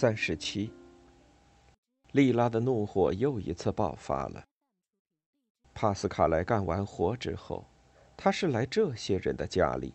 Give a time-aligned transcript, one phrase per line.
[0.00, 0.70] 三十七，
[2.12, 4.44] 莉拉的怒火又一次爆发了。
[5.74, 7.64] 帕斯卡莱干完活之后，
[8.16, 9.92] 他是来这些人的家里，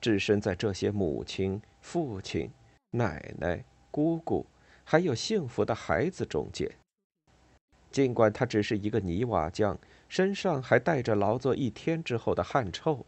[0.00, 2.50] 置身在这些母亲、父亲、
[2.90, 4.44] 奶奶、姑姑，
[4.82, 6.68] 还有幸福的孩子中间。
[7.92, 9.78] 尽管他只是一个泥瓦匠，
[10.08, 13.06] 身上还带着劳作一天之后的汗臭，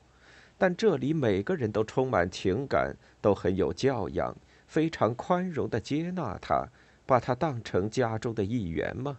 [0.56, 4.36] 但这里每个人都充满情感，都很有教养。
[4.69, 6.69] 非常宽容的接纳他，
[7.06, 9.19] 把他当成家中的一员吗？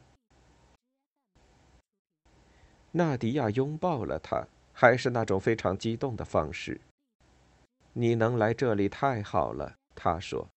[2.91, 6.79] 纳迪亚拥抱了他，还是那种非常激动的方式。
[7.93, 10.47] 你能来这里太好了，他说。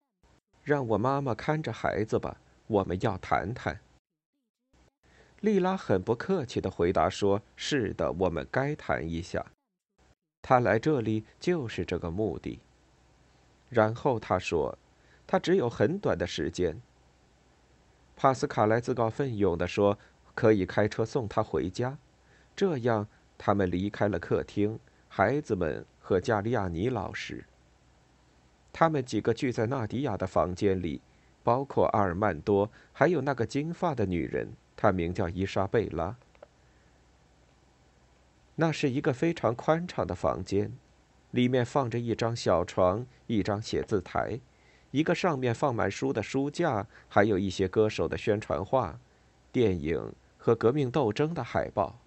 [0.63, 3.81] 让我妈妈看着孩子吧，我们要谈谈。
[5.41, 9.45] 丽拉很不客气的回答说：“是的，我们该谈一下。”
[10.41, 12.61] 他来这里就是这个目的。
[13.71, 14.79] 然后他说。
[15.33, 16.79] 他只有很短的时间。
[18.15, 19.99] 帕斯卡莱自告奋勇地说
[20.37, 21.97] ：“可以开车送他回家。”
[22.55, 24.79] 这样，他们离开了客厅，
[25.09, 27.47] 孩子们和加利亚尼老师。
[28.75, 31.01] 他们几个聚在纳迪亚的房间里，
[31.43, 36.15] 包括阿尔曼多，还有那个金发的女人，她名叫伊莎贝拉。
[38.57, 40.71] 那是一个非常宽敞的房间，
[41.31, 44.39] 里面放着一张小床，一张写字台。
[44.93, 48.99] 一个上面放满书的书架，还有一些歌手的宣传画、
[49.51, 51.99] 电影和革命斗争的海报，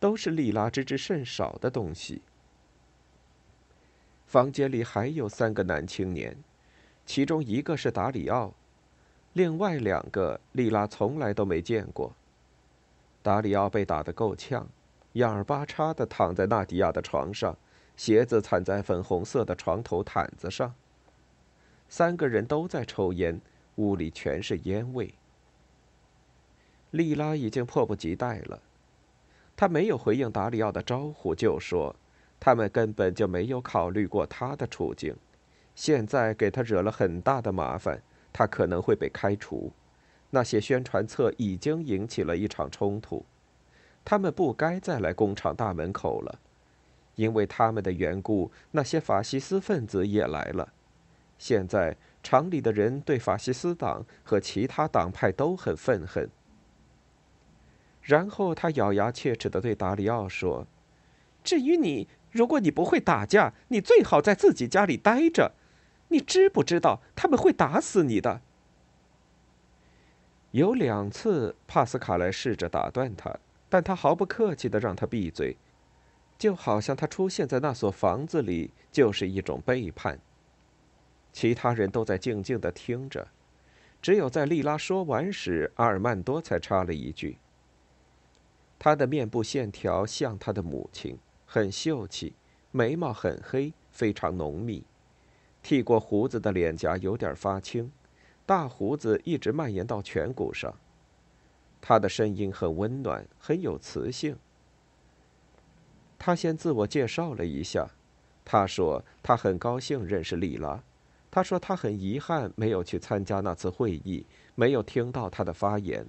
[0.00, 2.22] 都是莉拉知之甚少的东西。
[4.26, 6.34] 房间里还有三个男青年，
[7.04, 8.54] 其中一个是达里奥，
[9.34, 12.14] 另外两个莉拉从来都没见过。
[13.22, 14.66] 达里奥被打得够呛，
[15.12, 17.54] 眼儿巴叉的躺在纳迪亚的床上，
[17.98, 20.74] 鞋子踩在粉红色的床头毯子上。
[21.94, 23.38] 三个人都在抽烟，
[23.74, 25.12] 屋里全是烟味。
[26.90, 28.62] 莉拉已经迫不及待了，
[29.54, 31.94] 她没有回应达里奥的招呼，就说
[32.40, 35.14] ：“他们根本就没有考虑过他的处境，
[35.74, 39.70] 现在给他惹了很大的麻烦，他可能会被开除。
[40.30, 43.26] 那些宣传册已经引起了一场冲突，
[44.02, 46.38] 他们不该再来工厂大门口了，
[47.16, 50.72] 因为他们的缘故，那些法西斯分子也来了。”
[51.42, 56.30] 现在厂里的人对法西斯党和其他党派都很愤恨。
[58.00, 60.68] 然后他咬牙切齿的对达里奥说
[61.42, 65.54] ：“至于你，如果你不会打架，你最好在自己家里待着。
[66.10, 68.40] 你知不知道他们会打死你的？”
[70.52, 73.36] 有两次，帕斯卡莱试着打断他，
[73.68, 75.56] 但他毫不客气的让他闭嘴，
[76.38, 80.20] 就好像他出现在那所房子里就是一种背叛。
[81.32, 83.28] 其他人都在静静的听着，
[84.02, 87.38] 只有在莉拉说完时，阿尔曼多才插了一句
[88.78, 92.34] ：“他的面部线条像他的母亲，很秀气，
[92.70, 94.84] 眉毛很黑，非常浓密，
[95.62, 97.90] 剃过胡子的脸颊有点发青，
[98.44, 100.74] 大胡子一直蔓延到颧骨上。
[101.80, 104.36] 他的声音很温暖，很有磁性。”
[106.18, 107.88] 他先自我介绍了一下，
[108.44, 110.82] 他说他很高兴认识莉拉。
[111.34, 116.06] 他说他很遗憾没有去参加那次会议，没有听到他的发言，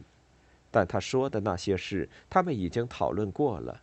[0.70, 3.81] 但他说的那些事，他们已经讨论过了，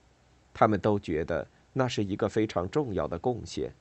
[0.53, 3.73] 他们都觉得那是一个非常重要的贡献。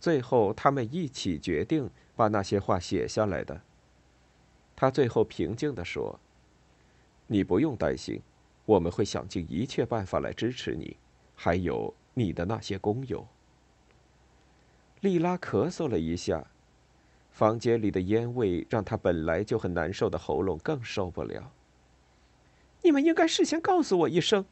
[0.00, 3.60] 最后，他们一起决定把那些话写下来的。
[4.74, 6.18] 他最后平静地说
[7.28, 8.22] ：“你不用担心，
[8.64, 10.96] 我们会想尽一切办法来支持你，
[11.34, 13.26] 还有你的那些工友。”
[15.02, 16.46] 莉拉咳嗽了一下。
[17.38, 21.52] 房间里的烟味让他本来就很难受的喉咙更受不了。
[22.82, 24.44] 你们应该事先告诉我一声。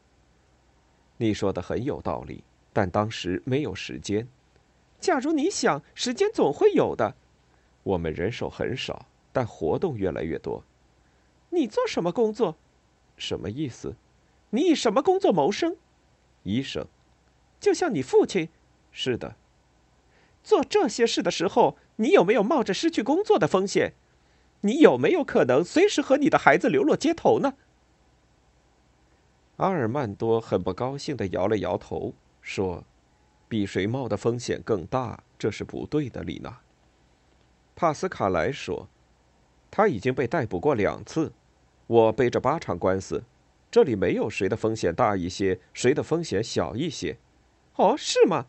[1.17, 4.25] 你说的很有道理，但当时没有时间。
[5.01, 7.13] 假如你想，时间总会有的。
[7.83, 10.63] 我们人手很少，但活动越来越多。
[11.49, 12.55] 你做什么工作？
[13.17, 13.97] 什么意思？
[14.51, 15.75] 你以什么工作谋生？
[16.43, 16.87] 医生。
[17.59, 18.47] 就像你父亲。
[18.93, 19.35] 是的。
[20.41, 23.93] 做这些事的时候，你有没有冒着失去工作的风险？
[24.61, 27.53] 你有没有可能随时和你的孩子流落街头呢？
[29.57, 32.83] 阿尔曼多很不高兴地摇了摇头，说
[33.47, 36.59] ：“比谁冒的风险更大，这是不对的，丽娜。”
[37.75, 38.87] 帕斯卡莱说
[39.69, 41.33] ：“他已经被逮捕过两次，
[41.87, 43.23] 我背着八场官司，
[43.71, 47.17] 这里没有谁的风险大一些，谁的风险小一些。”
[47.77, 48.45] 哦，是吗？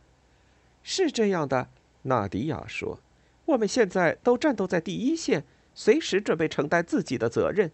[0.82, 1.70] 是这样的，
[2.02, 3.00] 纳迪亚说
[3.48, 7.70] ：“我们现在都战斗在第一线，随时准备承担自己的责任。”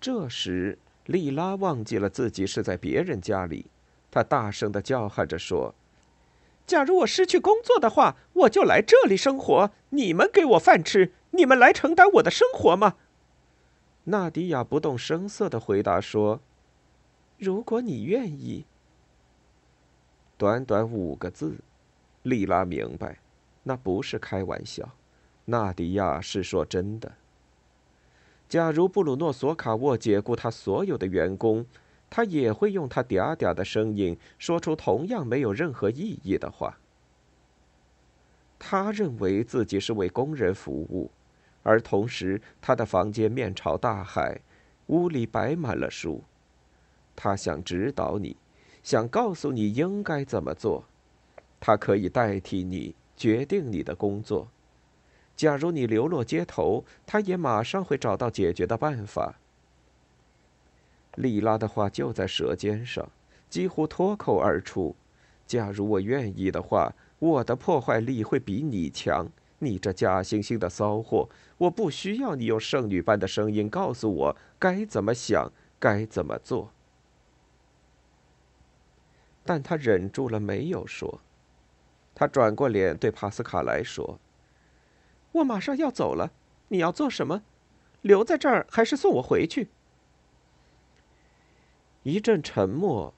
[0.00, 3.66] 这时，莉拉忘记了自己是在别人家里，
[4.10, 5.74] 她大声的叫喊着说。
[6.66, 9.70] 假如我失去工作的话，我就来这里生活。
[9.90, 12.94] 你们给我饭吃，你们来承担我的生活吗？
[14.04, 16.40] 纳迪亚不动声色的回答说
[17.38, 18.64] ：“如果你愿意。”
[20.38, 21.56] 短短五个字，
[22.22, 23.18] 莉拉明白，
[23.64, 24.88] 那不是开玩笑，
[25.46, 27.12] 纳迪亚是说真的。
[28.48, 31.66] 假如布鲁诺·索卡沃解雇他所有的员工。
[32.10, 36.78] 他也会用他嗲嗲的声音说出同样没有任何意义的话。
[38.56, 41.10] 他认为自己是为工人服务，
[41.64, 44.40] 而同时他的房间面朝大海，
[44.86, 46.22] 屋里摆满了书。
[47.16, 48.36] 他想指导你，
[48.84, 50.84] 想告诉你应该怎么做。
[51.58, 54.48] 他可以代替你决定你的工作。
[55.36, 59.34] 假如你流落街头，他也马上会找到解决的办法。
[61.16, 63.08] 莉拉的话就在舌尖上，
[63.48, 64.94] 几乎脱口而出
[65.46, 69.28] ：“假如我愿意的话，我的破坏力会比你强。
[69.60, 76.70] 你这假惺惺的骚货，我不需要你用圣女般的声音告诉我该怎么想，该怎么做。”
[79.46, 81.20] 但他忍住了，没有说。
[82.14, 84.20] 他转过脸对帕斯卡莱说
[85.32, 86.30] ：“我马上要走了，
[86.68, 87.42] 你要做什么？
[88.02, 89.68] 留在这儿还是送我回去？”
[92.04, 93.14] 一阵沉默，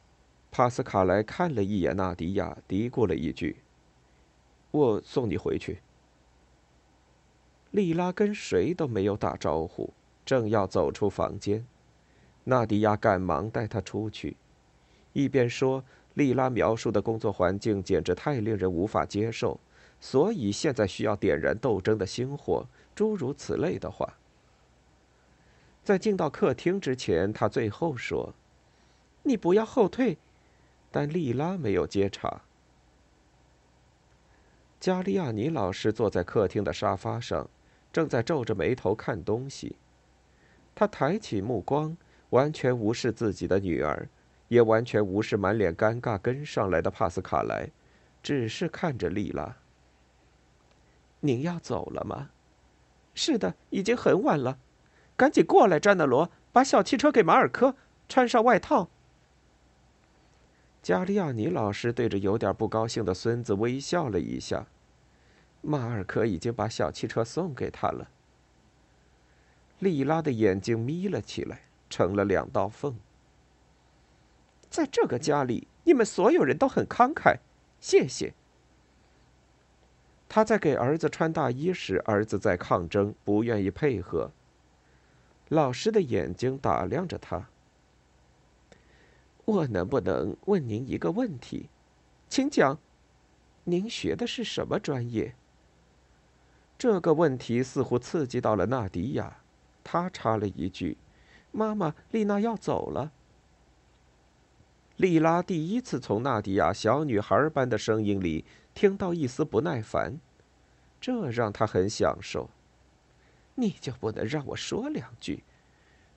[0.51, 3.57] 帕斯卡莱看了一眼纳迪亚，嘀咕了一句
[4.71, 5.81] ：“我送你回去。”
[7.73, 9.93] 莉拉跟谁都没有打招呼，
[10.25, 11.67] 正要走出房间，
[12.45, 14.37] 纳迪亚赶忙带他出去，
[15.13, 15.85] 一边说
[16.17, 19.59] ：“莉拉描述的工作环境简直太令人无法接受，
[20.01, 22.67] 所以现在需要点燃斗争的星火。”
[22.97, 24.15] 诸如此类的话。
[25.85, 28.35] 在进到客厅之前，他最后说。
[29.23, 30.17] 你不要后退，
[30.91, 32.41] 但莉拉没有接茬。
[34.81, 37.51] 加利亚尼老师坐在客厅的沙发上，
[37.93, 39.77] 正在皱着眉头看东西。
[40.75, 41.95] 他抬起目光，
[42.31, 44.09] 完全无视自己的女儿，
[44.49, 47.71] 也完全无视满脸尴尬跟上来的帕斯卡莱，
[48.23, 49.57] 只是看着莉拉。
[51.21, 52.31] 您要走了吗？
[53.15, 54.59] 是的，已经很晚了。
[55.17, 57.75] 赶紧过来，詹纳罗，把小汽车给马尔科，
[58.09, 58.89] 穿上外套。
[60.83, 64.67] 加利亚尼老师对着有点不高兴的孙子微笑了一下。
[65.63, 68.09] 马尔科已经把小汽车送给他了。
[69.81, 72.97] 莉拉的眼睛眯了起来，成了两道缝。
[74.77, 77.39] 在这个家里，你们所有人都很慷慨，
[77.81, 78.35] 谢谢。
[80.29, 84.31] 他在给儿子穿大衣时，儿子在抗争，不愿意配合。
[85.49, 87.49] 老师的眼睛打量着他。
[89.47, 91.71] 我能不能问您一个问题，
[92.29, 92.79] 请讲。
[93.65, 95.35] 您学的是什么专业？
[96.77, 99.39] 这个问题似乎刺激到了纳迪亚，
[99.83, 100.99] 她插了一句
[101.51, 103.13] ：“妈妈，丽娜要走了。”
[104.97, 110.19] 莉拉第一次从纳迪亚小女孩般的声音里听到一丝不耐烦，
[110.99, 112.49] 这让她很享受。
[113.57, 115.45] 你就不能让我说两句？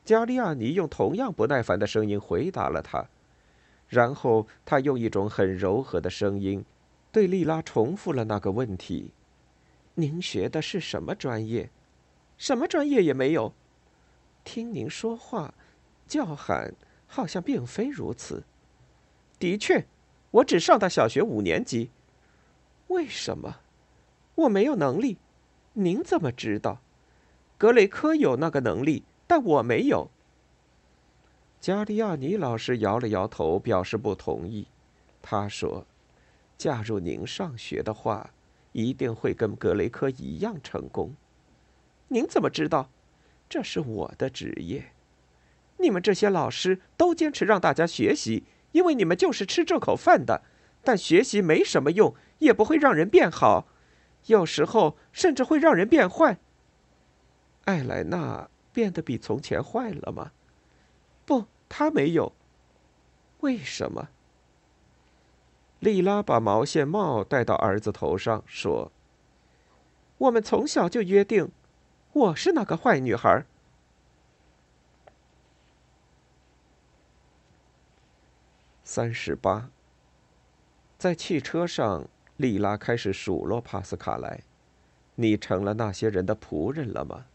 [0.06, 3.06] 加利亚尼用同样不耐烦的声音回答了他。
[3.90, 6.64] 然后他用一种很柔和的声音，
[7.12, 9.12] 对莉拉重复了那个问题
[9.96, 11.70] ：“您学的是什么专业？
[12.38, 13.52] 什么专业也没有。
[14.46, 15.54] 听您说话、
[16.08, 16.74] 叫喊，
[17.08, 18.44] 好像并非如此。
[19.39, 19.86] 的确，
[20.31, 21.89] 我只上到小学五年级。
[22.89, 23.60] 为什么？
[24.36, 25.17] 我没有能力。
[25.74, 26.81] 您怎么知道？
[27.58, 30.10] 格雷科有那个能力，但我没有。”
[31.62, 34.67] 加利亚尼老师摇了摇头，表示不同意。
[35.22, 35.86] 他说
[36.58, 38.31] ：“假如您上学的话，
[38.72, 41.13] 一定会跟格雷科一样成功。
[42.08, 42.89] 您怎么知道？
[43.50, 44.91] 这是我的职业。
[45.77, 50.44] 你们这些老师都坚持让大家学习，因为你们就是吃这口饭的。
[50.82, 53.68] 但学习没什么用，也不会让人变好，
[54.28, 56.40] 有时候甚至会让人变坏。
[57.66, 60.32] 艾莱娜变得比从前坏了吗？
[61.26, 62.32] 不，她没有。
[63.42, 64.08] 为什么？
[65.80, 68.92] 莉拉把毛线帽戴到儿子头上，说
[70.18, 71.52] ：“我们从小就约定，
[72.14, 73.46] 我是那个坏女孩。”
[78.91, 79.69] 三十八。
[80.98, 84.41] 在汽车上，莉拉开始数落帕斯卡莱
[85.13, 87.27] ：“你成了那些人的仆人了吗？”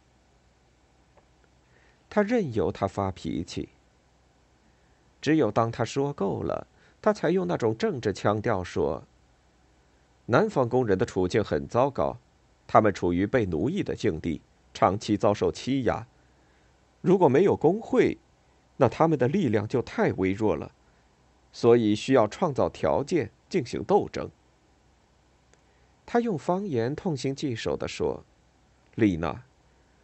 [2.10, 3.68] 他任由他发脾气。
[5.22, 6.66] 只有当他说够了，
[7.00, 9.04] 他才用那种政治腔调说
[10.26, 12.16] ：“南方工人的处境很糟糕，
[12.66, 14.40] 他们处于被奴役的境地，
[14.74, 16.04] 长期遭受欺压。
[17.00, 18.18] 如果没有工会，
[18.78, 20.72] 那他们的力量就太微弱了，
[21.54, 24.28] 所以需要创造条件。”进行斗争。
[26.04, 28.24] 他用方言痛心疾首地说
[28.96, 29.44] ：“丽娜，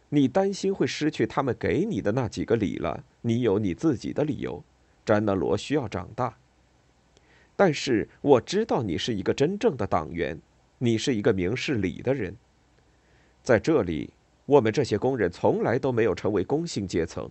[0.07, 3.03] 你担心会失去他们给你的那几个礼了。
[3.19, 4.63] 你有你自己的理由。
[5.05, 6.37] 詹纳罗需要长大。
[7.57, 10.39] 但是我知道你是一个真正的党员，
[10.77, 12.33] 你是一个明事理的人。
[13.43, 14.13] 在这里，
[14.45, 17.29] 我们这些工人从来都没有成为工薪阶层，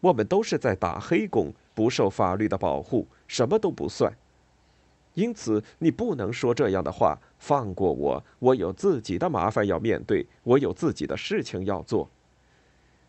[0.00, 4.12] 我们都是在打黑工，不受法律的保护，什么都不算。”
[5.14, 7.18] 因此，你不能说这样的话。
[7.38, 12.08] 放过我，我有自己的麻烦要面对，我有自己的事情要做。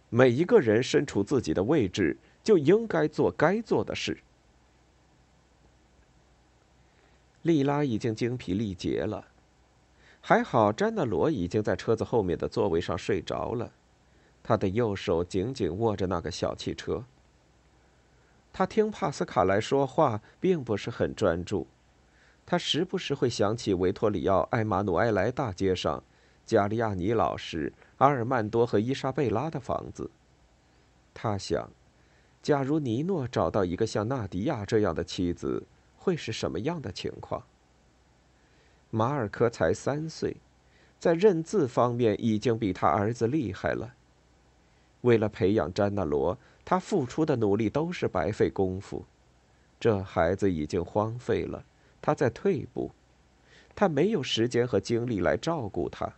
[0.10, 4.18] 每一个人身处自己的位置，就应该做该做的事。
[7.44, 9.26] 莉拉已经精疲力竭了，
[10.20, 13.72] 还好詹纳罗已经在车子后面的座位上睡着了，
[14.44, 17.06] 他的右手紧紧握着那个小汽车。
[18.58, 21.68] 他听帕斯卡莱说话，并不是很专注。
[22.46, 26.02] 他时不时会想起维托里奥·埃马努埃莱大街上，
[26.46, 30.10] 加利亚尼老师、阿尔曼多和伊莎贝拉的房子。
[31.14, 31.70] 他想，
[32.42, 35.62] 假如尼诺找到一个像纳迪亚这样的妻子，
[35.98, 37.44] 会是什么样的情况？
[38.90, 40.38] 马尔科才三岁，
[40.98, 43.96] 在认字方面已经比他儿子厉害了。
[45.02, 49.06] 为了培养詹纳罗，他付出的努力都是白费功夫。
[49.80, 51.64] 这孩子已经荒废了。
[52.02, 52.92] 他在退步，
[53.76, 56.14] 他没有时间和精力来照顾他。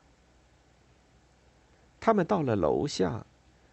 [1.99, 3.25] 他们到了楼下，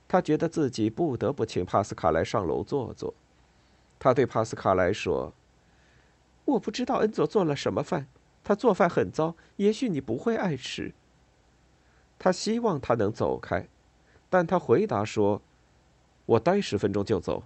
[0.08, 3.14] 他觉得自己不得不请帕斯卡来上楼坐坐。
[3.98, 5.32] 他对帕斯卡来说
[6.44, 8.06] ：“我不知道恩佐做了什么饭，
[8.42, 10.92] 他做饭很糟，也许你不会爱吃。”
[12.18, 13.68] 他希望他能走开，
[14.30, 15.42] 但他回答说
[16.26, 17.44] ：“我待十分钟就走。”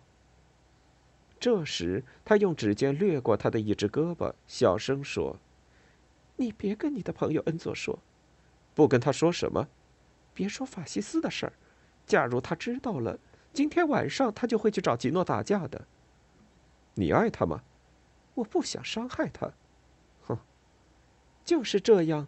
[1.40, 5.36] 这时，他用指尖掠过他的一只胳膊，小声说
[6.36, 7.98] ：“你别跟你的朋友恩佐说，
[8.74, 9.68] 不跟他说什么，
[10.34, 11.52] 别说法西斯的事儿。
[12.06, 13.18] 假如他知道了，
[13.52, 15.86] 今天晚上他就会去找吉诺打架的。
[16.94, 17.62] 你爱他吗？
[18.34, 19.52] 我不想伤害他。
[20.26, 20.38] 哼，
[21.44, 22.26] 就是这样。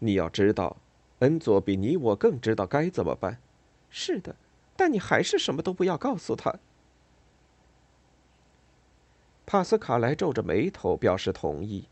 [0.00, 0.78] 你要知道，
[1.20, 3.40] 恩佐比你我更知道该怎么办。
[3.88, 4.34] 是的，
[4.76, 6.54] 但你还是什么都不要告诉他。”
[9.46, 11.88] 帕斯卡莱皱着眉头表示同意，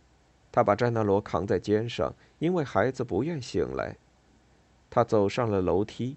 [0.50, 3.96] 他把詹纳罗扛在肩上，因为孩子不愿醒来。
[4.90, 6.16] 他走上了楼梯，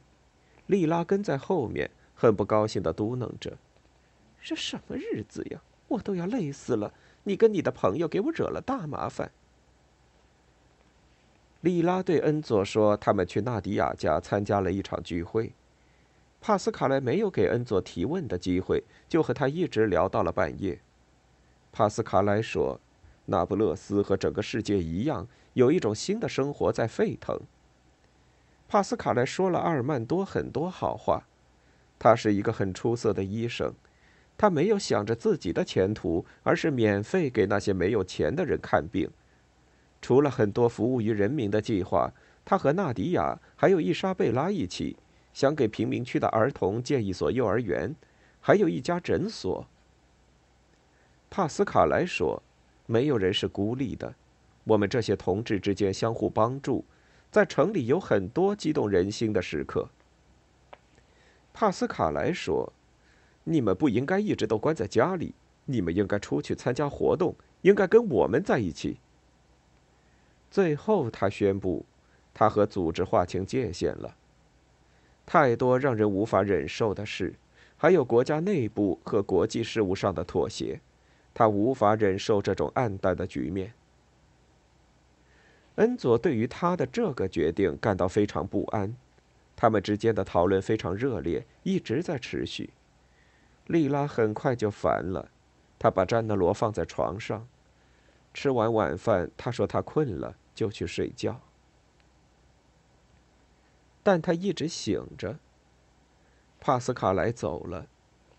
[0.65, 3.57] 莉拉跟在后面，很不高兴的嘟囔着
[4.41, 5.61] ：“这什么日子呀！
[5.87, 6.93] 我都要累死了！
[7.23, 9.31] 你跟你的朋友给我惹了大麻烦。”
[11.61, 15.53] 莉拉对恩佐说：“他们去纳迪亚家参加了一场聚会。”
[16.39, 20.79] 帕斯卡莱没有给恩佐提问的机会，就和他一直聊到了半夜。
[21.71, 22.79] 帕斯卡莱说
[23.25, 27.39] ：“那不勒斯和整个世界一样，有一种新的生活在沸腾。”
[28.69, 31.27] 帕斯卡莱说了阿尔曼多很多好话，
[31.99, 33.73] 他是一个很出色的医生，
[34.37, 39.09] 他没有想着自己的前途，而是免费给那些没有钱的人看病。
[40.01, 42.11] 除了很多服务于人民的计划，
[42.45, 44.95] 他和纳迪亚还有伊莎贝拉一起，
[45.37, 47.95] 想给贫民区的儿童建一所幼儿园，
[48.41, 49.67] 还有一家诊所。
[51.29, 52.41] 帕斯卡莱说
[52.87, 54.15] ：“没有人是孤立的，
[54.63, 56.83] 我们这些同志之间相互帮助，
[57.29, 59.87] 在城里有很多激动人心的时刻。”
[61.53, 62.73] 帕斯卡莱说
[63.45, 68.97] ：“你们不应该一直都关在家里，你们应该出去参加活动，应该跟我们在一起。”
[70.49, 71.85] 最后，他宣布，
[72.33, 74.15] 他和组织划清界限了。
[75.27, 77.35] 太多让人无法忍受的事，
[77.75, 80.79] 还有国家内部和国际事务上的妥协，
[81.33, 83.73] 他无法忍受这种暗淡的局面。
[85.75, 88.95] 恩佐对于他的这个决定感到非常不安，
[89.55, 92.69] 他们之间的讨论非常热烈，一直在持续。
[93.65, 95.29] 莉拉很快就烦了，
[95.77, 97.45] 她把詹德罗放在床上，
[98.33, 101.41] 吃完晚饭，她说她困了，就去睡觉。
[104.07, 105.37] 但他一直醒着。
[106.61, 107.87] 帕斯卡莱走了，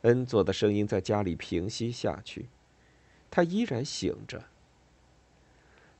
[0.00, 2.48] 恩佐的声音在家里平息下去，
[3.30, 4.44] 他依然醒着。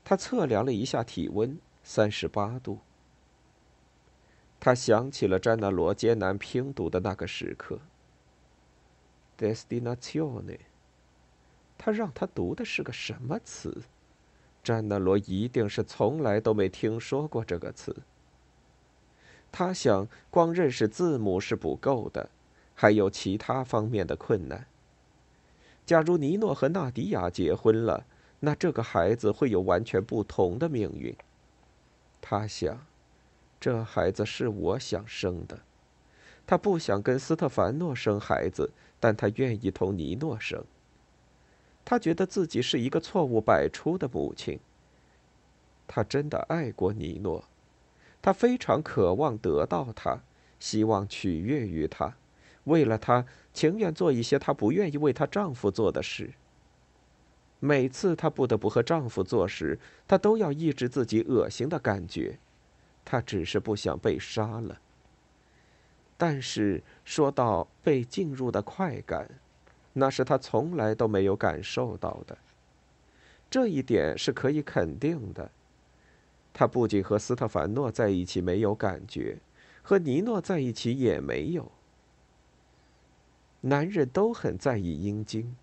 [0.03, 2.79] 他测量了一下体温，三十八度。
[4.59, 7.79] 他想起了詹纳罗艰难拼读的那个时刻。
[9.37, 10.61] “destinazione”，
[11.77, 13.83] 他让他读的是个什么词？
[14.63, 17.95] 詹纳罗一定是从来都没听说过这个词。
[19.51, 22.29] 他想，光认识字母是不够的，
[22.75, 24.65] 还有其他方面的困难。
[25.85, 28.05] 假如尼诺和纳迪亚结婚了。
[28.41, 31.13] 那这个孩子会有完全不同的命运。
[32.21, 32.85] 他想，
[33.59, 35.59] 这孩子是我想生的。
[36.47, 40.63] 他不想跟斯特凡诺生孩子，但他愿意同尼诺生。
[41.83, 44.57] 他觉得自己是一个错误百出的母亲。
[45.85, 47.43] 他真的爱过尼诺，
[48.21, 50.19] 他非常渴望得到他，
[50.59, 52.15] 希望取悦于他，
[52.65, 56.31] 为了他情愿做一些他不愿意为她丈夫做的事。
[57.61, 62.37] 每次她不得不和丈夫做时，她都要抑制自己恶心的感觉。
[63.03, 64.79] 她只是不想被杀了。
[66.15, 69.29] 但是说到被进入的快感，
[69.91, 72.37] 那是她从来都没有感受到的。
[73.49, 75.51] 这一点是可以肯定的。
[76.53, 79.37] 他不仅和斯特凡诺在一起没有感觉，
[79.81, 81.71] 和尼诺在一起也没有。
[83.61, 85.55] 男人都很在意阴茎。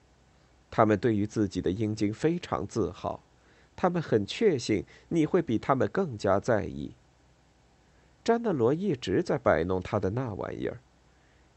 [0.70, 3.20] 他们对于自己的阴茎非常自豪，
[3.74, 6.92] 他们很确信你会比他们更加在意。
[8.24, 10.80] 詹纳罗一直在摆弄他的那玩意儿，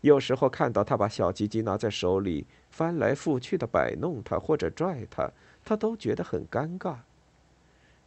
[0.01, 5.31] 有时候看到他把小鸡鸡拿在手里翻来覆去的摆弄它或者拽它，
[5.65, 6.97] 他都觉得很尴尬。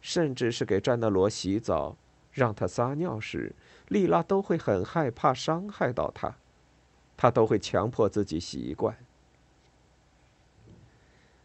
[0.03, 1.95] 甚至是给詹纳罗洗澡、
[2.33, 3.55] 让他撒尿时，
[3.87, 6.35] 莉拉都会很害怕伤害到他，
[7.15, 8.97] 他都会强迫自己习惯。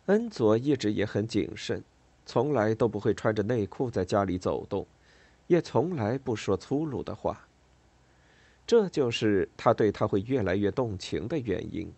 [0.07, 1.85] 恩佐一直也很谨慎，
[2.27, 4.85] 从来都不会穿着内裤在家里走动，
[5.47, 7.47] 也从来不说粗鲁的话。
[8.66, 11.92] 这就是他对他会越来越动情的原因。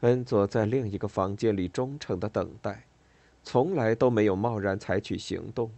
[0.00, 2.84] 恩佐在另一个房间里忠诚的等待，
[3.44, 5.70] 从来都没有贸然采取行动，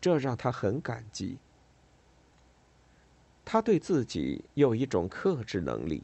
[0.00, 1.38] 这让他很感激。
[3.44, 6.02] 他对自己有一种克制能力，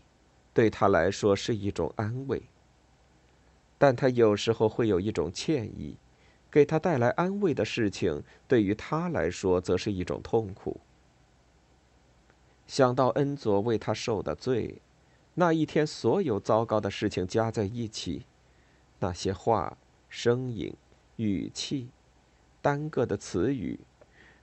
[0.55, 2.41] 对他来说是一种安慰。
[3.77, 5.97] 但他有时候会有一种歉意，
[6.49, 10.81] 给他带来安慰的事情，对于他来说则是一种痛苦。
[12.69, 14.81] 想到恩佐为他受的罪，
[15.35, 18.25] 那一天所有糟糕的事情加在一起，
[19.01, 19.77] 那些话、
[20.09, 20.73] 声音、
[21.17, 21.89] 语气、
[22.61, 23.81] 单个的词语，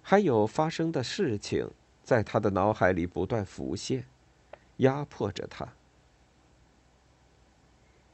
[0.02, 1.70] 还有发生的事情，
[2.04, 4.06] 在他的脑海里不断浮现，
[4.78, 5.68] 压迫着他。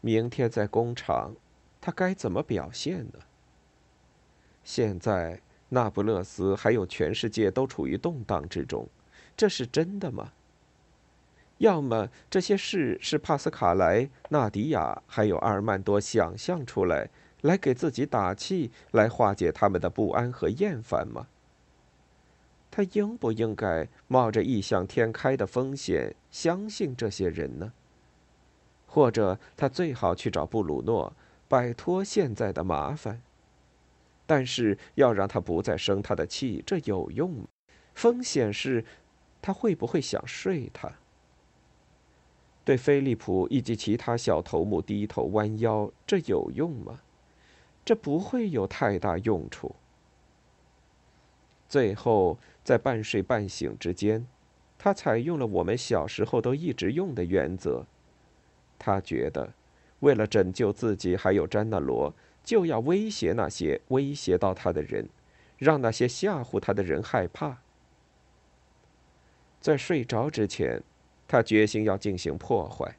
[0.02, 1.36] 明天在工厂，
[1.82, 3.20] 他该怎么表现呢？
[4.64, 8.88] 现在，那不勒斯还有全世界都处于动荡之中，
[9.36, 10.34] 这是真的吗？
[11.60, 17.10] 要么这些事是帕斯卡莱、纳迪亚还有阿尔曼多想象出来，
[17.46, 21.28] 来给自己打气，来化解他们的不安和厌烦吗？
[22.72, 27.72] 他应不应该冒着异想天开的风险，相信这些人呢？
[28.88, 31.14] 或者他最好去找布鲁诺，
[31.48, 33.22] 摆脱现在的麻烦。
[34.26, 37.46] 但是要让他不再生他的气，这有用吗？
[37.94, 38.84] 风险是，
[39.40, 40.92] 他会不会想睡他？
[42.64, 47.02] 对菲利普以及其他小头目低头弯腰，这有用吗？
[47.86, 49.76] 这不会有太大用处。
[51.70, 54.26] 最后，在半睡半醒之间，
[54.78, 57.86] 他采用了我们小时候都一直用的原则。
[58.80, 59.54] 他觉得，
[60.00, 65.08] 为了拯救自己还有詹纳罗，就要威胁那些威胁到他的人，
[65.58, 67.58] 让那些吓唬他的人害怕。
[69.62, 70.84] 在睡着之前，
[71.28, 72.98] 他决心要进行破坏，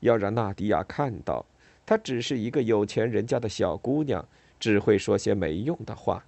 [0.00, 1.44] 要让纳迪亚看到，
[1.86, 4.26] 她只是一个有钱人家的小姑娘，
[4.58, 6.24] 只会说些没用的话。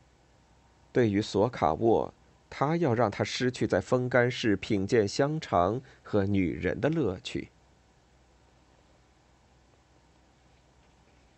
[0.93, 2.13] 对于索卡沃，
[2.49, 7.49] 他要让他失去在风干室品鉴香肠和女人的乐趣。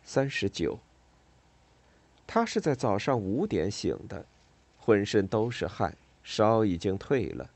[0.05, 0.79] 三十九。
[2.27, 4.27] 他是在早上五点醒的，
[4.77, 7.49] 浑身都是汗，烧已经退了。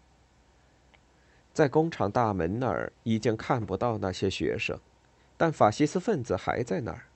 [1.52, 4.78] 在工厂大门那儿已经看不到那些学生，
[5.42, 7.06] 但法西斯分子还在那儿。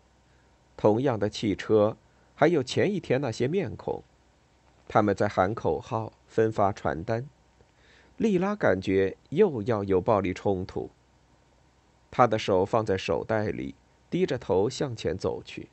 [0.77, 1.97] 同样的汽车，
[2.35, 4.03] 还有前一天那些面孔，
[4.89, 7.29] 他们在喊口号，分发传单。
[8.17, 10.91] 莉拉感觉又要有暴力冲突。
[12.11, 13.77] 他的手放在手袋里，
[14.11, 15.69] 低着头向前走去。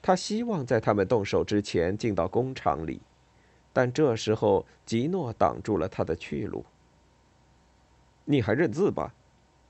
[0.00, 3.02] 他希望在他们动手之前进到工厂里，
[3.70, 6.64] 但这时候吉诺挡住了他的去路。
[8.24, 9.12] 你还认字吧？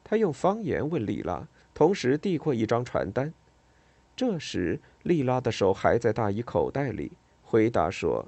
[0.05, 3.35] 他用方言问莉拉，同时递过一张传单。
[4.17, 8.27] 这时，莉拉的手还在大衣口袋里，回答说：“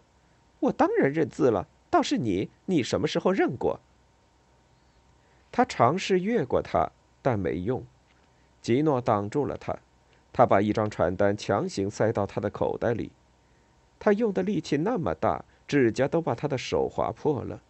[0.61, 1.69] 我当然认字了。
[1.89, 3.79] 倒是你，你什么时候认过？”
[5.53, 6.91] 他尝试越过他，
[7.23, 7.83] 但没用。
[8.61, 9.79] 吉诺挡住了他。
[10.33, 13.11] 他把一张传单强行塞到他的口袋里，
[13.99, 17.63] 他用的力气那么大，指甲都把他的手划破了。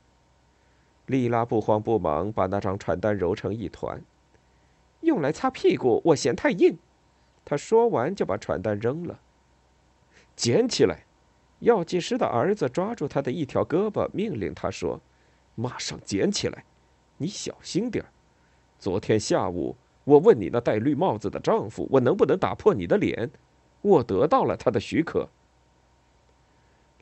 [1.05, 4.03] 莉拉不慌不忙把那张传单揉成一团，
[5.07, 6.77] 用来擦屁股，我嫌太硬。
[7.45, 9.19] 他说完就把传单扔了。
[10.37, 11.07] 捡起来，
[11.61, 15.01] 药剂师的儿子抓住他的一条胳膊，命令他说
[15.57, 16.65] ：“马上捡起来，
[17.17, 18.05] 你小心点
[18.79, 23.29] 昨天下午。”我问你那戴绿帽子的丈夫，我能不能打破你的脸？
[23.83, 25.29] 我得到了他的许可。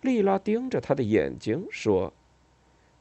[0.00, 2.14] 丽拉盯着他的眼睛说：“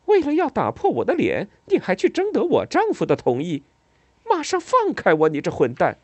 [0.08, 3.64] 为了要打破我的脸，你还去征得我丈夫的同意？
[4.34, 5.98] 马上放开我，你这混蛋！”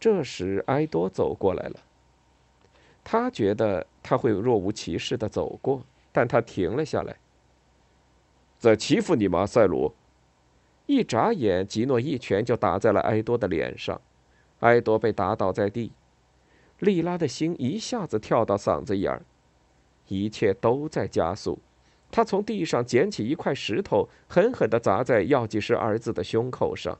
[0.00, 1.80] 这时，埃多走过来了。
[3.02, 7.16] 他觉得他会若无其事的走过，但他停了下来。
[8.58, 9.92] 在欺负你吗，塞鲁？
[10.86, 14.00] 一眨眼，吉诺一拳就打在了埃多的脸上，
[14.60, 15.92] 埃多被打倒在地。
[16.78, 19.22] 莉拉的心一下子跳到嗓子眼儿，
[20.08, 21.58] 一切都在加速。
[22.14, 26.96] 他从地上捡起一块石头，狠狠地砸在药剂师儿子的胸口上。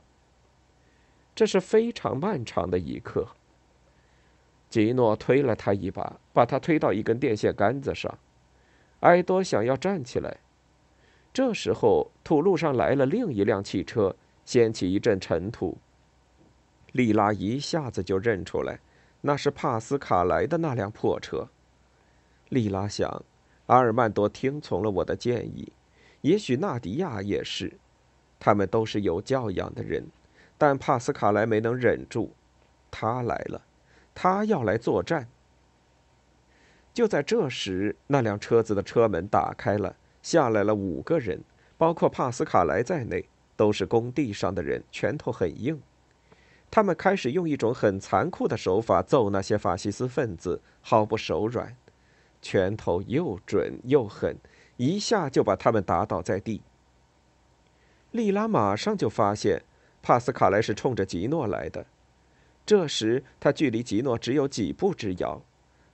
[1.33, 3.29] 这是非常漫长的一刻。
[4.69, 8.17] 吉诺推了他一把，把他推到一根电线杆子上。
[8.99, 10.35] 埃多想要站起来。
[11.31, 15.77] 这时候，土路上来了另一辆汽车，掀起一阵尘土。
[16.91, 18.81] 莉拉一下子就认出来，
[19.21, 21.47] 那是帕斯卡莱的那辆破车。
[22.49, 23.23] 莉拉想，
[23.67, 25.71] 阿尔曼多听从了我的建议，
[26.21, 27.73] 也许纳迪亚也是，
[28.39, 30.05] 他们都是有教养的人，
[30.57, 32.31] 但帕斯卡莱没能忍住，
[32.91, 33.61] 他来了，
[34.13, 35.27] 他要来作战。
[36.93, 39.95] 就在这时，那辆车子的车门打开了。
[40.21, 41.43] 下来了五个人，
[41.77, 45.79] 包括帕斯卡莱在内，都是工地上的人，拳头很硬。
[46.71, 51.75] 他们开始用一种很残酷的手法揍那些法西斯分子，毫不手软，
[52.45, 54.37] 拳头又准又狠，
[54.77, 56.61] 一下就把他们打倒在地。
[58.11, 59.63] 莉拉马上就发现，
[60.03, 61.87] 帕斯卡莱是冲着吉诺来的。
[62.63, 65.41] 这时他距离吉诺只有几步之遥，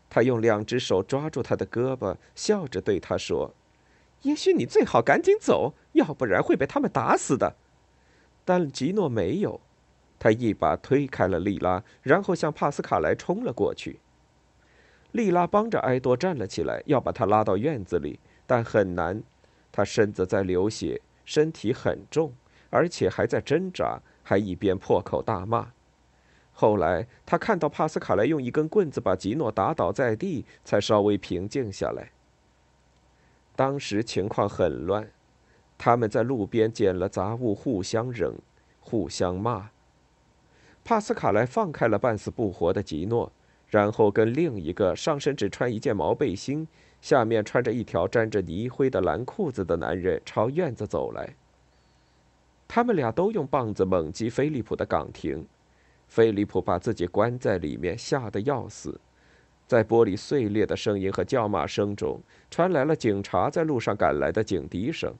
[0.09, 3.53] 他用两只手抓住他的胳膊，笑着对他说。
[4.23, 7.55] 也许你最好赶紧走，要不然会被他们打死的。
[8.43, 9.61] 但吉诺没有，
[10.19, 14.01] 他一把推开了莉拉，然后向帕斯卡莱冲了过去。
[15.11, 19.21] 莉拉帮着埃多站了起来，要把他拉到院子里，但很难。
[19.71, 22.33] 他身子在流血，身体很重，
[22.69, 25.71] 而且还在挣扎，还一边破口大骂。
[26.53, 32.11] 后来他看到帕斯卡莱用一根棍子把吉诺打倒在地，才稍微平静下来。
[33.55, 35.09] 当时情况很乱，
[35.77, 38.35] 他们在路边捡了杂物，互相扔，
[38.79, 39.69] 互相骂。
[40.83, 43.31] 帕斯卡莱放开了半死不活的吉诺，
[43.71, 46.67] 然后跟另一个上身只穿一件毛背心，
[47.01, 51.33] 下面穿着一条沾着泥灰的蓝裤子的男人朝院子走来。
[52.67, 55.47] 他们俩都用棒子猛击菲利普的岗亭，
[56.07, 58.99] 菲利普把自己关在里面，吓得要死。
[59.67, 65.15] 在玻璃碎裂的声音和叫骂声中，传来了警察在路上赶来的警笛声。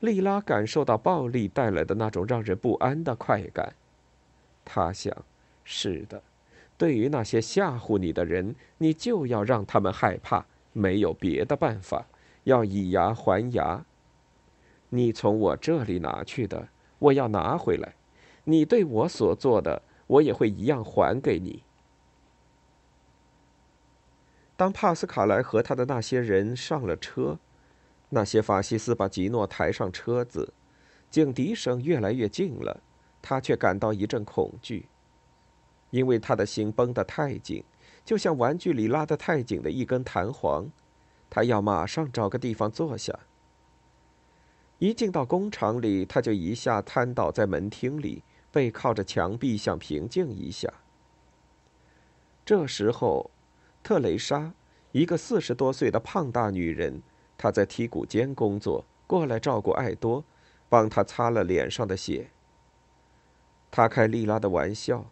[0.00, 3.74] 莉拉感受到暴力带来的那种让人不安的快感。
[4.64, 5.14] 他想：
[5.62, 6.22] 是的，
[6.80, 12.06] 对于那些吓唬你的人，你就要让他们害怕，没有别的办法，
[12.44, 13.84] 要以牙还牙。
[14.88, 17.90] 你从我这里拿去的，我要拿回来；
[18.44, 21.62] 你对我所做的，我也会一样还给你。
[24.56, 27.38] 当帕斯卡莱和他的那些人上了车，
[28.08, 30.54] 那些法西斯把吉诺抬上车子，
[31.10, 32.80] 警笛声越来越近了，
[33.20, 34.86] 他却感到一阵恐惧，
[35.90, 37.62] 因为他的心绷得太紧，
[38.04, 40.70] 就像玩具里拉得太紧的一根弹簧，
[41.28, 43.18] 他要马上找个地方坐下。
[44.78, 50.72] 一进到工厂里，他就一下瘫倒在门厅里，背靠着墙壁，想平静一下。
[52.46, 53.30] 这时候，
[53.82, 54.54] 特蕾莎，
[54.92, 57.02] 一个四十多岁的胖大女人，
[57.36, 60.24] 她在剔骨间工作，过来照顾爱多，
[60.70, 62.30] 帮他擦了脸上的血。
[63.70, 65.04] 他开莉拉的玩笑：“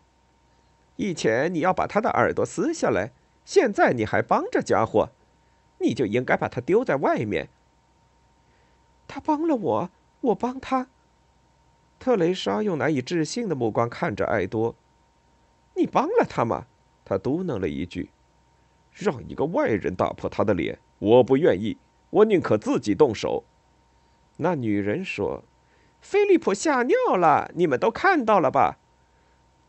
[0.98, 3.12] 以前你要把他的耳朵撕下来，
[3.44, 5.10] 现在你还帮这家伙，
[5.78, 7.48] 你就应该把他丢在外面。”
[9.06, 9.90] 他帮了我，
[10.22, 10.88] 我帮他。
[12.00, 14.74] 特蕾莎用难以置信的目光看着爱多
[15.76, 16.66] ：“你帮了他吗？”
[17.06, 18.10] 他嘟囔了一句
[18.92, 21.78] ：“让一个外人打破他的脸，我不愿意，
[22.10, 23.44] 我宁可自己动手。”
[24.38, 25.44] 那女人说
[26.02, 28.78] ：“菲利普吓尿了，你们都看到了吧？”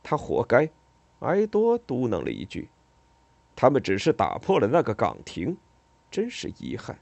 [0.01, 0.71] 他活该。
[1.19, 2.69] 埃多嘟囔了一句
[3.55, 5.57] ：“他们只是打破了那个岗亭，
[6.09, 6.97] 真是遗憾。”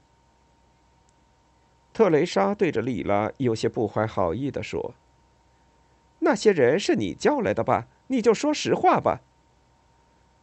[1.92, 4.94] 特蕾莎对着莉拉有些不怀好意地说
[6.20, 7.88] ：“那些人是你叫来的吧？
[8.08, 9.20] 你就说实话吧。”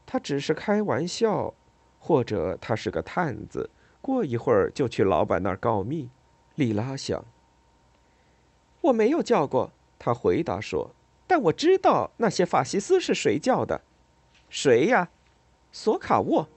[0.05, 1.53] 他只是开玩笑，
[1.99, 3.69] 或者他是个探子，
[4.01, 6.09] 过一会儿就去老板那儿告密。
[6.55, 7.25] 莉拉想
[8.81, 10.91] ：“我没有叫过。”他回答说
[11.27, 13.81] ：“但我知道那些法西斯是谁叫的。
[14.49, 15.09] ”“谁呀
[15.71, 16.49] ？”“索卡沃。”